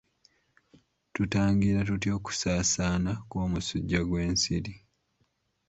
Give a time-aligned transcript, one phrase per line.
[1.13, 4.73] Tutangira tutya okusaasaana kw'omusujja gw'ensiri?